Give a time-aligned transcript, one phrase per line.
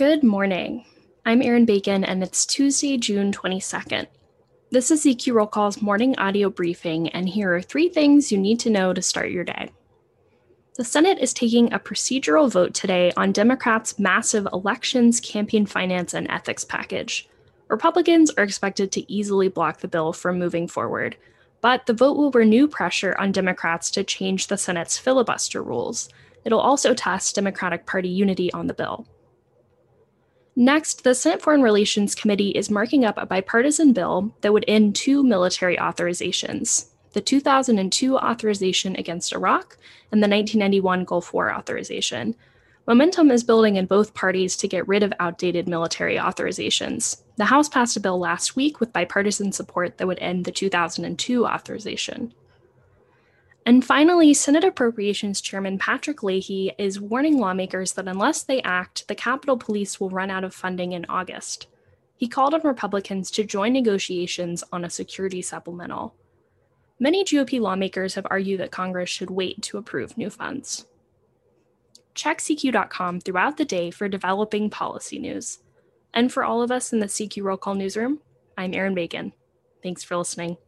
[0.00, 0.86] Good morning.
[1.26, 4.06] I'm Erin Bacon, and it's Tuesday, June 22nd.
[4.70, 8.58] This is CQ Roll Call's morning audio briefing, and here are three things you need
[8.60, 9.70] to know to start your day.
[10.76, 16.30] The Senate is taking a procedural vote today on Democrats' massive elections, campaign finance, and
[16.30, 17.28] ethics package.
[17.68, 21.14] Republicans are expected to easily block the bill from moving forward,
[21.60, 26.08] but the vote will renew pressure on Democrats to change the Senate's filibuster rules.
[26.46, 29.06] It'll also test Democratic Party unity on the bill.
[30.60, 34.94] Next, the Senate Foreign Relations Committee is marking up a bipartisan bill that would end
[34.94, 39.78] two military authorizations the 2002 authorization against Iraq
[40.12, 42.36] and the 1991 Gulf War authorization.
[42.86, 47.22] Momentum is building in both parties to get rid of outdated military authorizations.
[47.36, 51.46] The House passed a bill last week with bipartisan support that would end the 2002
[51.46, 52.34] authorization.
[53.66, 59.14] And finally, Senate Appropriations Chairman Patrick Leahy is warning lawmakers that unless they act, the
[59.14, 61.66] Capitol Police will run out of funding in August.
[62.16, 66.14] He called on Republicans to join negotiations on a security supplemental.
[66.98, 70.86] Many GOP lawmakers have argued that Congress should wait to approve new funds.
[72.14, 75.60] Check CQ.com throughout the day for developing policy news.
[76.12, 78.20] And for all of us in the CQ Roll Call newsroom,
[78.58, 79.32] I'm Erin Bacon.
[79.82, 80.58] Thanks for listening.